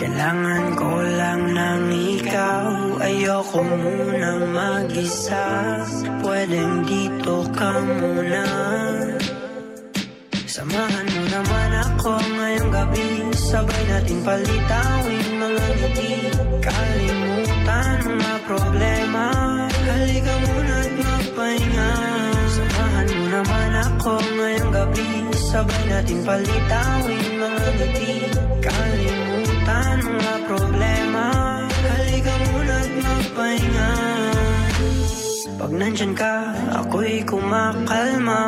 Kailangan 0.02 0.64
ko 0.74 0.90
lang 1.14 1.42
ng 1.54 1.82
ikaw. 2.18 2.66
Ayoko 2.98 3.60
munang 3.62 4.42
mag-isa. 4.50 5.46
Pwedeng 6.26 6.82
dito 6.90 7.46
ka 7.54 7.70
muna. 7.86 8.44
Samahan 10.50 11.06
mo 11.06 11.22
naman 11.30 11.70
ako 11.94 12.12
ngayong 12.18 12.70
gabi. 12.70 13.08
Sabay 13.34 13.82
natin 13.90 14.18
palitawin 14.26 15.28
mga 15.38 15.66
ngiti. 15.78 16.12
Kalimutan 16.62 17.98
mga 18.18 18.38
problema. 18.46 19.26
Halika 19.84 20.34
muna 20.42 20.74
at 20.80 20.92
magpahinga 20.96 22.13
Samahan 22.54 23.08
mo 23.18 23.26
naman 23.34 23.70
ako 23.82 24.14
ngayong 24.14 24.70
gabi. 24.70 25.10
Sabay 25.34 25.82
natin 25.90 26.22
palitawin 26.22 27.26
mga 27.34 27.68
ngiti. 27.74 28.14
Kalimutan 28.62 29.96
mga 30.06 30.34
problema. 30.46 31.26
Halika 31.66 32.34
muna 32.46 32.76
at 32.78 32.94
magpahinga. 32.94 33.92
Pag 35.58 35.70
nandyan 35.74 36.12
ka, 36.14 36.34
ako'y 36.78 37.26
kumakalma. 37.26 38.42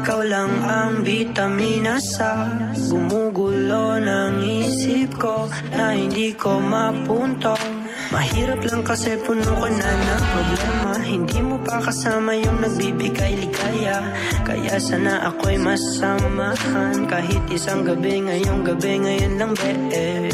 Ikaw 0.00 0.20
lang 0.28 0.52
ang 0.64 0.94
vitamina 1.00 1.96
sa 1.96 2.44
Gumugulo 2.72 4.00
ng 4.00 4.40
isip 4.40 5.12
ko 5.20 5.44
Na 5.76 5.92
hindi 5.92 6.32
ko 6.36 6.56
mapuntong 6.56 7.79
Mahirap 8.10 8.58
lang 8.66 8.82
kasi 8.82 9.14
puno 9.22 9.46
ko 9.54 9.70
na 9.70 9.86
ng 9.86 10.24
problema. 10.34 10.90
Hindi 10.98 11.38
mo 11.46 11.62
pa 11.62 11.78
kasama 11.78 12.34
yung 12.34 12.58
nagbibigay 12.58 13.38
ligaya. 13.38 14.02
Kaya 14.42 14.82
sana 14.82 15.30
ako'y 15.30 15.54
masamahan. 15.62 17.06
Kahit 17.06 17.46
isang 17.54 17.86
gabi 17.86 18.26
ngayong 18.26 18.66
gabi 18.66 18.98
ngayon 19.06 19.38
lang 19.38 19.54
be 19.54 19.70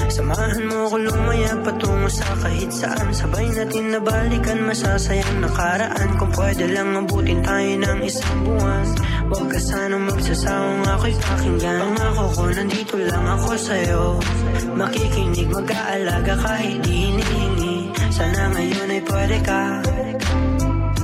Samahan 0.08 0.64
mo 0.64 0.88
ko 0.88 0.96
lumaya 0.96 1.52
patungo 1.60 2.08
sa 2.08 2.24
kahit 2.40 2.72
saan. 2.72 3.12
Sabay 3.12 3.44
natin 3.52 3.92
nabalikan 3.92 4.64
masasayang 4.64 5.44
nakaraan. 5.44 6.16
Kung 6.16 6.32
pwede 6.32 6.72
lang 6.72 6.96
abutin 6.96 7.44
tayo 7.44 7.72
ng 7.76 8.00
isang 8.00 8.40
buwan. 8.40 8.88
Huwag 9.28 9.52
ka 9.52 9.60
sanang 9.60 10.08
magsasawang 10.08 10.80
ako'y 10.96 11.12
pakinggan. 11.12 11.76
Pangako 11.76 12.24
ko 12.32 12.42
nandito 12.56 12.96
lang 13.04 13.26
ako 13.36 13.52
sa'yo. 13.52 14.04
Makikinig 14.72 15.52
mag-aalaga 15.52 16.40
kahit 16.40 16.80
di 16.80 16.94
hinihingi 17.10 17.65
Sana 18.16 18.48
ngayon 18.48 18.96
ay 18.96 19.02
pwede 19.12 19.38
ka. 19.44 19.84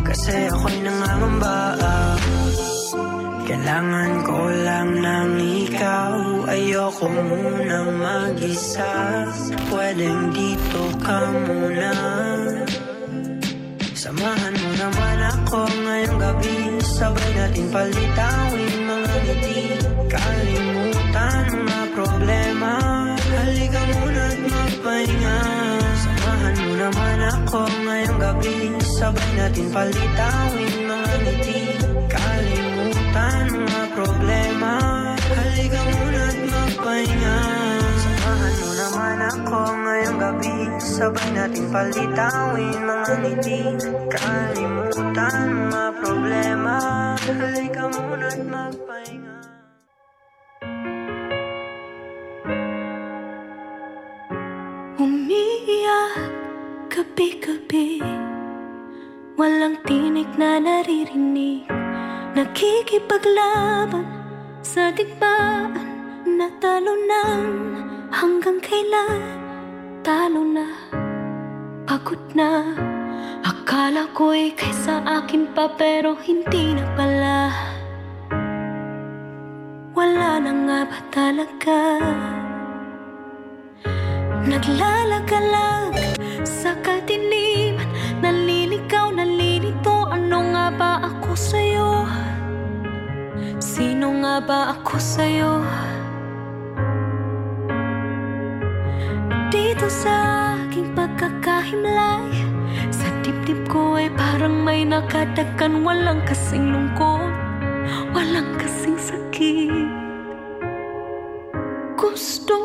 Kasi 0.00 0.48
ako'y 0.48 0.80
nangangamba. 0.80 1.76
Kailangan 3.44 4.12
ko 4.24 4.40
lang 4.64 4.90
ng 4.96 5.32
ikaw. 5.36 6.48
Ayoko 6.48 7.12
munang 7.12 8.00
mag-isa. 8.00 9.28
Pwedeng 9.68 10.32
dito 10.32 10.82
ka 11.04 11.20
muna. 11.36 11.92
Samahan 13.92 14.56
mo 14.56 14.70
naman 14.80 15.18
ako 15.36 15.68
ngayong 15.68 16.16
gabi. 16.16 16.56
Sabay 16.80 17.30
natin 17.36 17.68
palitawin 17.68 18.76
mga 18.88 19.14
ngiti. 19.20 19.60
Kalimutan 20.08 21.44
mga 21.60 21.86
problema. 21.92 22.72
Halika 23.20 23.80
muna 24.00 24.24
at 24.32 24.40
magpahinga 24.48 25.81
Samahan 26.42 26.58
mo 26.66 26.74
naman 26.74 27.18
ako 27.22 27.60
ngayong 27.86 28.18
gabi. 28.18 28.74
Sabay 28.82 29.30
natin 29.38 29.70
palitawin 29.70 30.74
mga 30.90 31.14
ngiti. 31.22 31.62
Kalimutan 32.10 33.46
mga 33.62 33.82
problema. 33.94 34.74
Halika 35.22 35.80
muna 35.86 36.22
at 36.26 36.38
magpahinga. 36.42 37.38
Samahan 37.94 38.54
mo 38.58 38.70
naman 38.74 39.18
ako 39.22 39.60
ngayong 39.86 40.18
gabi. 40.18 40.56
Sabay 40.82 41.28
natin 41.30 41.64
palitawin 41.70 42.78
mga 42.90 43.14
ngiti. 43.22 43.60
Kalimutan 44.10 45.46
mga 45.70 45.90
problema. 46.02 46.76
Halika 47.22 47.84
muna 47.86 48.26
at 48.26 48.42
magpahinga. 48.42 49.36
Umiiyak 54.98 56.21
gabi-gabi 56.92 58.04
Walang 59.40 59.80
tinig 59.88 60.28
na 60.36 60.60
naririnig. 60.60 61.64
Nakikipaglaban 62.36 64.04
sa 64.60 64.92
digmaan 64.92 65.72
Natalunan 66.28 67.48
hanggang 68.12 68.60
kailan 68.60 69.24
Talo 70.04 70.44
na, 70.44 70.68
pagod 71.88 72.20
na. 72.36 72.76
Akala 73.40 74.10
ko'y 74.12 74.52
kaysa 74.52 75.00
akin 75.06 75.48
pa 75.56 75.72
pero 75.78 76.12
hindi 76.18 76.76
na 76.76 76.84
pala. 76.98 77.40
Wala 79.96 80.42
na 80.42 80.52
nga 80.66 80.80
ba 80.90 80.98
talaga? 81.14 81.78
Naglalagalag 84.42 85.94
sa 85.94 86.01
ako 91.32 91.48
sa'yo? 91.48 91.90
Sino 93.56 94.20
nga 94.20 94.36
ba 94.44 94.76
ako 94.76 95.00
sa'yo? 95.00 95.64
Dito 99.48 99.88
sa 99.88 100.12
aking 100.60 100.92
pagkakahimlay 100.92 102.36
Sa 102.92 103.08
dibdib 103.24 103.64
ko 103.64 103.96
ay 103.96 104.12
parang 104.12 104.60
may 104.60 104.84
nakadagan 104.84 105.80
Walang 105.80 106.20
kasing 106.28 106.68
lungkot 106.68 107.32
Walang 108.12 108.52
kasing 108.60 109.00
sakit 109.00 109.88
Gusto 111.96 112.61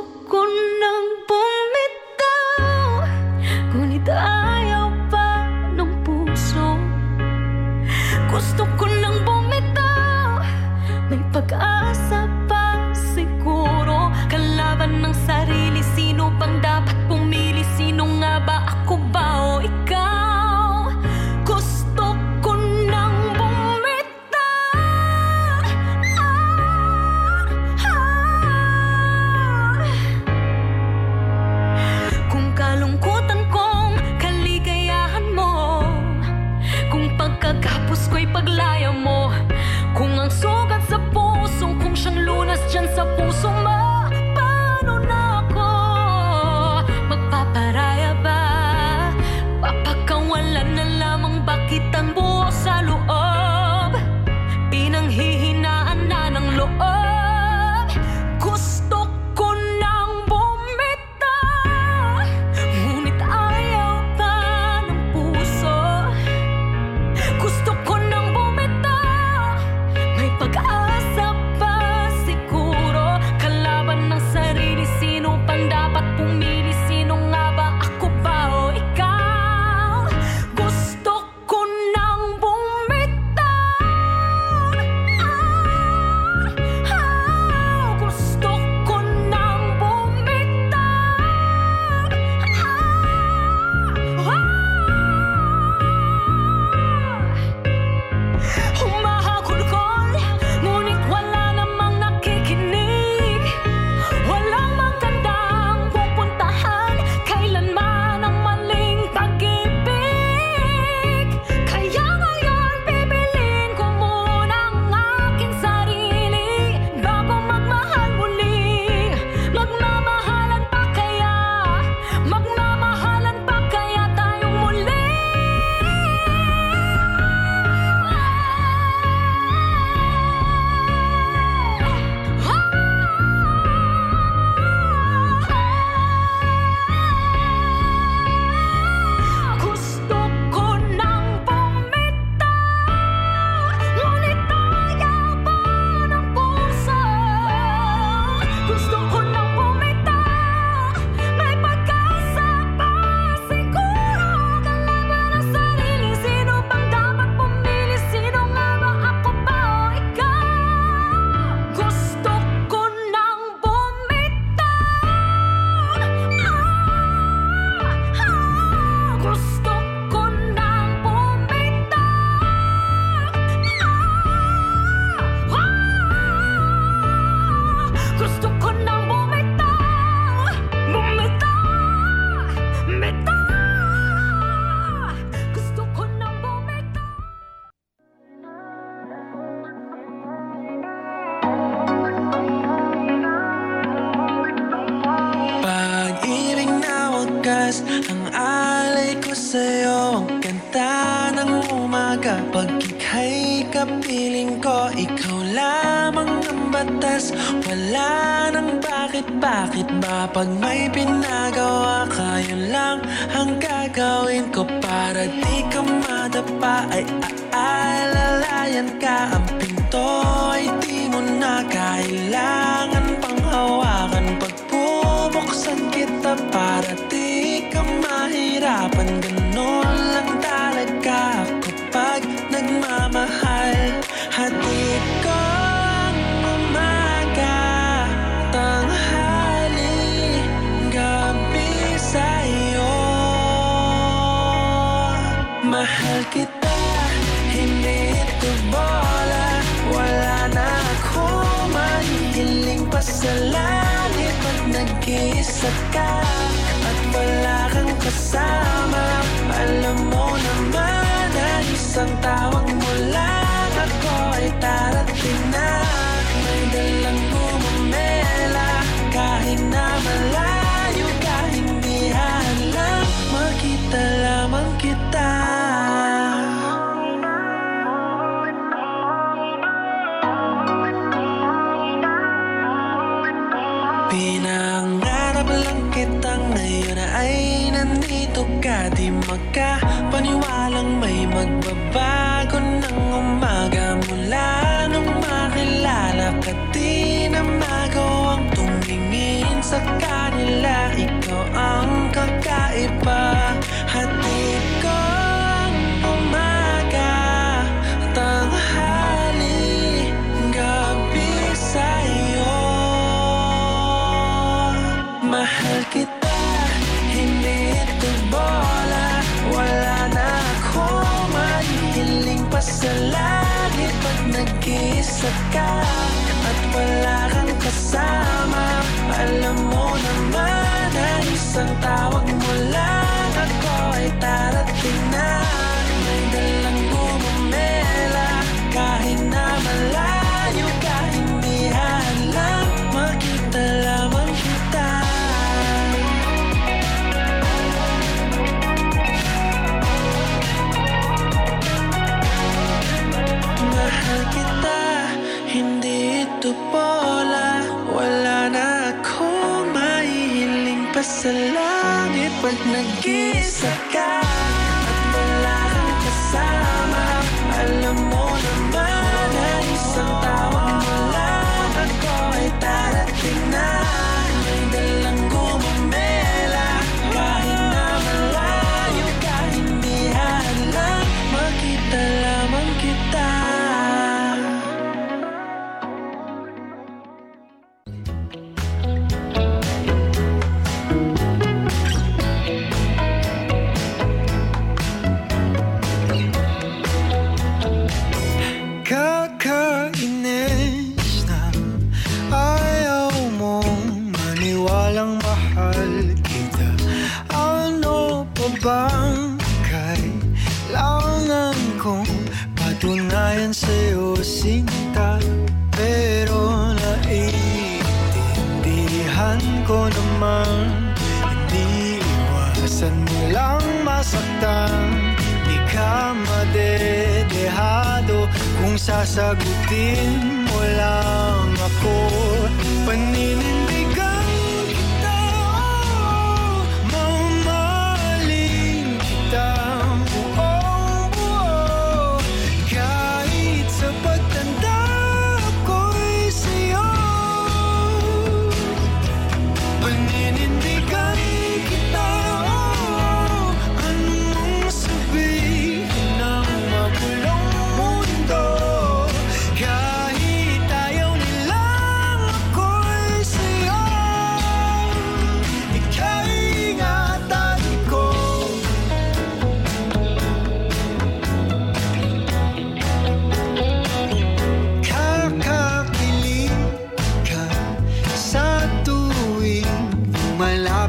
sa 361.17 361.33
langit 361.33 362.29
Pag 362.45 362.57
nag-isa 362.69 363.86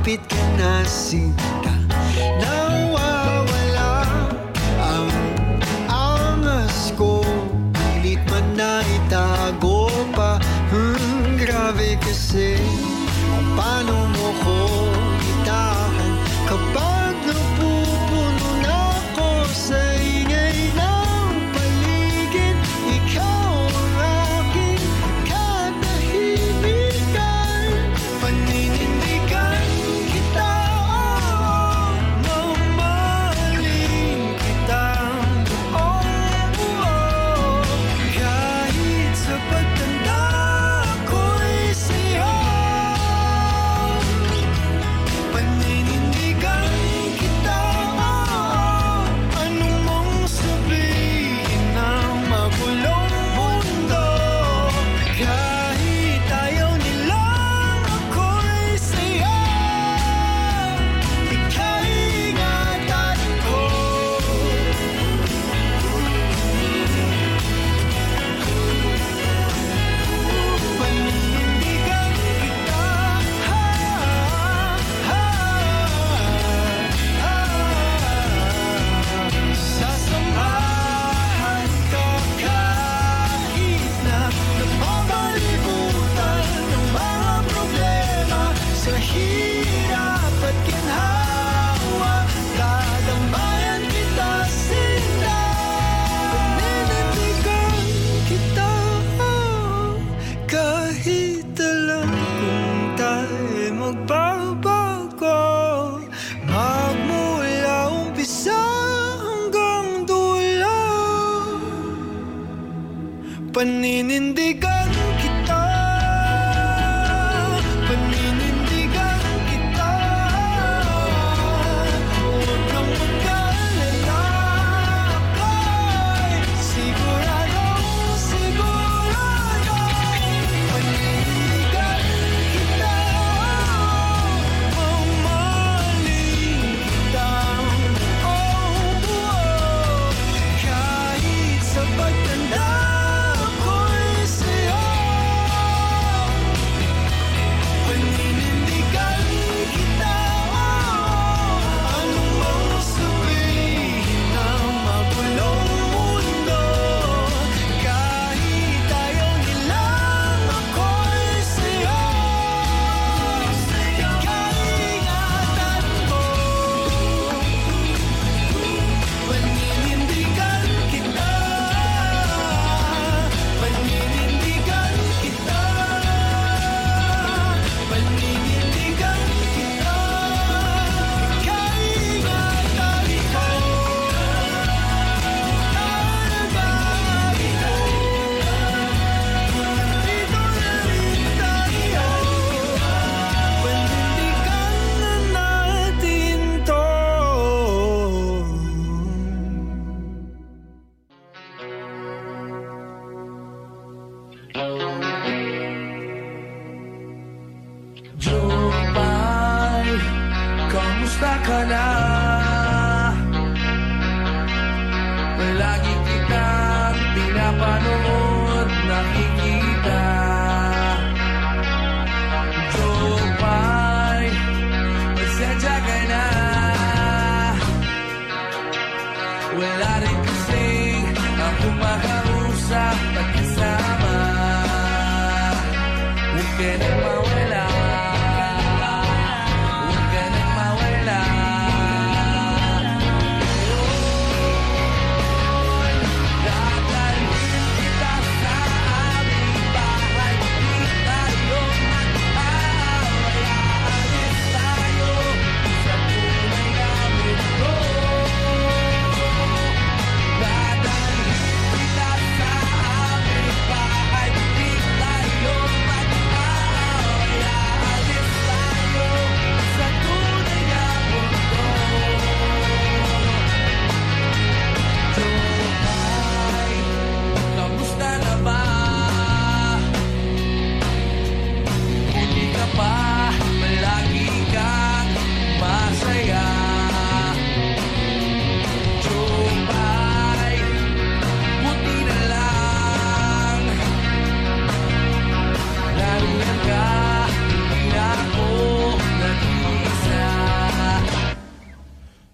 malapit 0.08 0.24
ka 0.56 0.72
na 1.62 1.67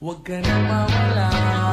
Huwag 0.04 0.20
ka 0.20 0.36
na 0.36 0.56
mawala 0.68 1.63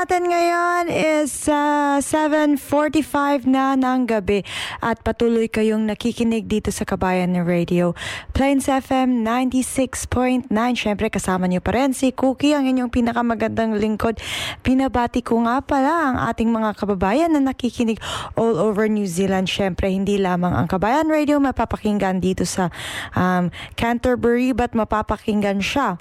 natin 0.00 0.32
ngayon 0.32 0.88
is 0.88 1.44
uh, 1.44 2.00
7.45 2.00 3.44
na 3.44 3.76
ng 3.76 4.08
gabi 4.08 4.40
at 4.80 4.96
patuloy 5.04 5.44
kayong 5.44 5.84
nakikinig 5.84 6.48
dito 6.48 6.72
sa 6.72 6.88
Kabayan 6.88 7.36
Radio. 7.44 7.92
Plains 8.32 8.64
FM 8.64 9.20
96.9. 9.20 10.48
Siyempre 10.72 11.12
kasama 11.12 11.44
niyo 11.44 11.60
pa 11.60 11.76
rin 11.76 11.92
si 11.92 12.16
Cookie, 12.16 12.56
ang 12.56 12.64
inyong 12.64 12.88
pinakamagandang 12.88 13.76
lingkod. 13.76 14.16
Pinabati 14.64 15.20
ko 15.20 15.44
nga 15.44 15.60
pala 15.60 15.92
ang 15.92 16.16
ating 16.32 16.48
mga 16.48 16.80
kababayan 16.80 17.36
na 17.36 17.52
nakikinig 17.52 18.00
all 18.40 18.56
over 18.56 18.88
New 18.88 19.04
Zealand. 19.04 19.52
Siyempre 19.52 19.92
hindi 19.92 20.16
lamang 20.16 20.56
ang 20.56 20.64
Kabayan 20.64 21.12
Radio 21.12 21.36
mapapakinggan 21.44 22.24
dito 22.24 22.48
sa 22.48 22.72
um, 23.12 23.52
Canterbury 23.76 24.56
but 24.56 24.72
mapapakinggan 24.72 25.60
siya 25.60 26.00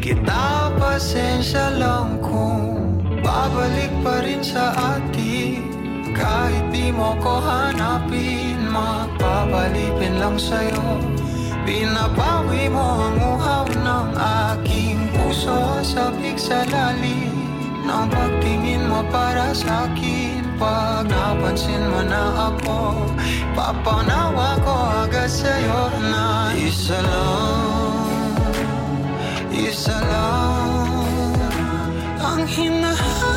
Kita. 0.00 0.72
Pasensya 0.80 1.76
lang 1.76 2.16
kung 2.24 2.80
babalik 3.20 3.92
pa 4.00 4.24
rin 4.24 4.40
sa 4.40 4.72
atin. 4.96 5.68
Kahit 6.16 6.72
di 6.72 6.88
mo 6.96 7.12
ko 7.20 7.44
hanapin 7.44 8.56
Magpapalipin 8.72 10.16
lang 10.16 10.40
sa'yo 10.40 11.15
Pinabawi 11.66 12.70
mo 12.70 13.10
ang 13.10 13.18
uhaw 13.18 13.66
ng 13.66 14.08
aking 14.54 15.10
puso 15.10 15.82
Sabik 15.82 16.38
sa 16.38 16.62
lalim 16.62 17.34
ng 17.82 18.06
pagtingin 18.06 18.86
mo 18.86 19.02
para 19.10 19.50
sa 19.50 19.90
akin. 19.90 20.46
Pag 20.62 21.10
napansin 21.10 21.82
mo 21.90 22.00
na 22.06 22.54
ako 22.54 23.10
Papanawa 23.52 24.56
ko 24.62 24.74
agad 25.04 25.26
sa'yo 25.26 25.90
na 26.06 26.54
Isa 26.54 26.96
lang, 27.02 28.30
isa 29.50 29.98
lang 30.06 31.02
Ang 32.22 32.46
hinahanap 32.46 33.35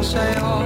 lang 0.00 0.08
sa'yo. 0.08 0.64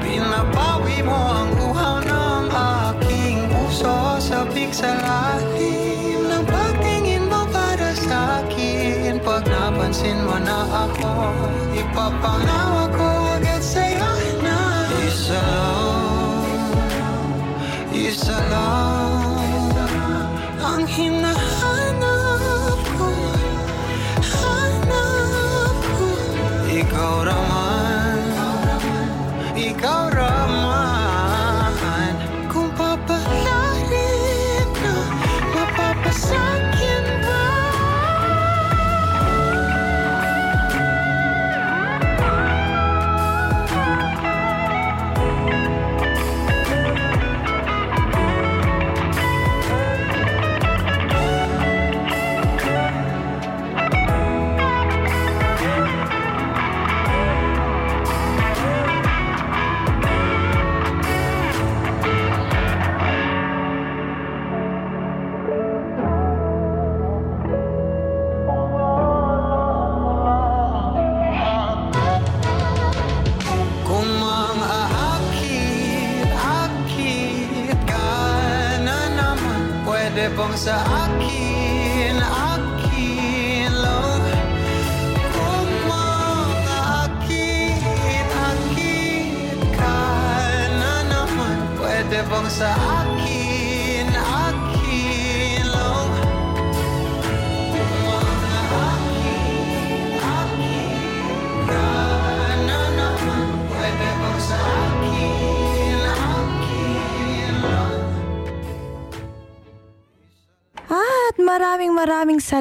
Pinabawi 0.00 1.04
mo 1.04 1.12
ang 1.12 1.52
uhaw 1.60 1.96
ng 2.08 2.46
aking 2.48 3.44
puso 3.52 4.16
Sabik 4.16 4.72
sa 4.72 4.96
lalim 4.96 6.24
ng 6.24 6.44
pagtingin 6.48 7.28
mo 7.28 7.44
para 7.52 7.92
sa 7.92 8.40
akin 8.40 9.20
Pag 9.20 9.44
napansin 9.44 10.24
mo 10.24 10.40
na 10.40 10.88
ako 10.88 11.12
Ipapanawa 11.76 12.61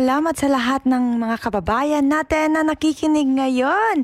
salamat 0.02 0.34
sa 0.34 0.50
lahat 0.50 0.82
ng 0.90 1.22
mga 1.22 1.38
kababayan 1.38 2.10
natin 2.10 2.58
na 2.58 2.66
nakikinig 2.66 3.38
ngayon. 3.38 4.02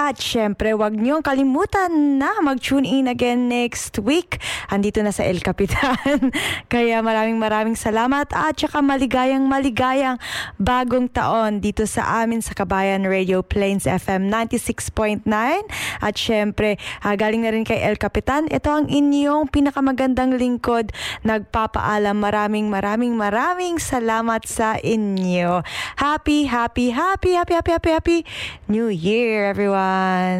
At 0.00 0.16
syempre, 0.16 0.72
wag 0.72 0.96
niyong 0.96 1.20
kalimutan 1.20 2.16
na 2.16 2.40
mag-tune 2.40 2.88
in 2.88 3.04
again 3.04 3.52
next 3.52 4.00
week. 4.00 4.40
Andito 4.72 5.04
na 5.04 5.12
sa 5.12 5.28
El 5.28 5.44
Capitan. 5.44 6.32
Kaya 6.72 7.04
maraming 7.04 7.36
maraming 7.36 7.76
salamat 7.76 8.32
at 8.32 8.56
saka 8.56 8.80
maligayang 8.80 9.44
maligayang 9.44 10.16
bagong 10.56 11.04
taon 11.12 11.60
dito 11.60 11.84
sa 11.84 12.24
amin 12.24 12.40
sa 12.40 12.56
Kabayan 12.56 13.04
Radio 13.04 13.44
Plains 13.44 13.84
FM 13.84 14.32
96.9. 14.32 15.28
At 16.00 16.16
syempre, 16.16 16.80
ah, 17.04 17.12
galing 17.12 17.44
na 17.44 17.52
rin 17.52 17.68
kay 17.68 17.84
El 17.84 18.00
Capitan. 18.00 18.48
Ito 18.48 18.72
ang 18.72 18.86
inyong 18.88 19.52
pinakamagandang 19.52 20.40
lingkod. 20.40 20.96
Nagpapaalam 21.28 22.16
maraming 22.16 22.72
maraming 22.72 23.20
maraming 23.20 23.76
salamat 23.76 24.48
sa 24.48 24.80
inyo. 24.80 25.60
Happy, 26.00 26.48
happy, 26.48 26.88
happy, 26.88 27.36
happy, 27.36 27.52
happy, 27.52 27.72
happy, 27.76 27.90
happy 27.92 28.18
New 28.64 28.88
Year, 28.88 29.44
everyone. 29.44 29.89
Sa 29.90 30.38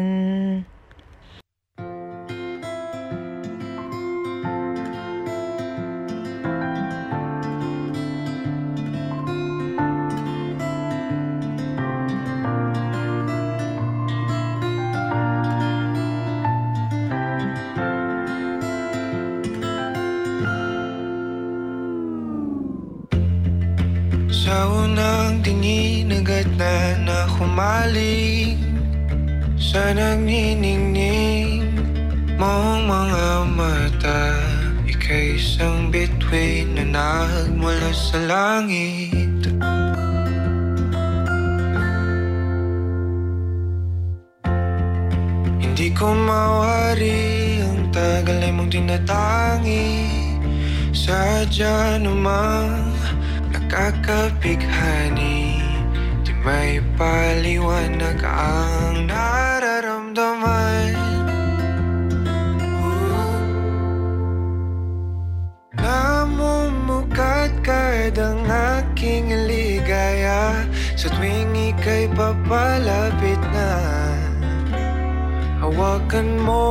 Sa 29.91 29.99
nagniningning 29.99 31.67
mong 32.39 32.87
mga 32.87 33.27
mata 33.59 34.39
Ika'y 34.87 35.35
isang 35.35 35.91
bituin 35.91 36.79
na 36.79 36.87
nagmula 36.95 37.91
sa 37.91 38.23
langit. 38.23 39.51
Hindi 45.59 45.87
ko 45.91 46.15
mawari 46.15 47.59
ang 47.59 47.91
tagal 47.91 48.47
ay 48.47 48.51
mong 48.55 48.71
tinatangi. 48.71 50.07
Sadya 50.95 51.99
namang 51.99 52.95
nakakapighani 53.51 54.70
Hawakan 76.11 76.43
mo 76.43 76.70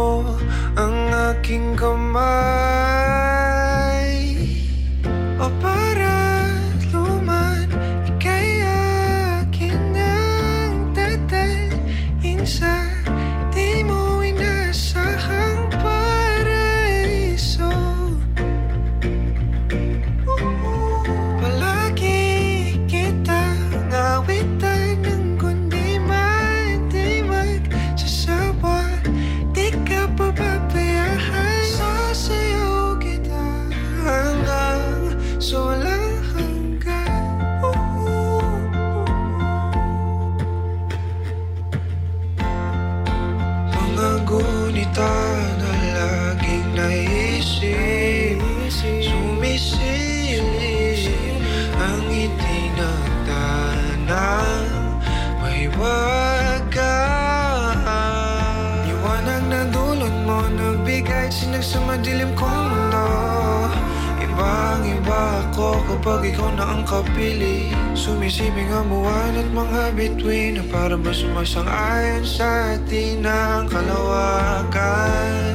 para 70.91 71.07
ba 71.07 71.15
sumasang-ayon 71.15 72.27
sa 72.27 72.75
atin 72.75 73.23
ang 73.23 73.71
kalawakan 73.71 75.50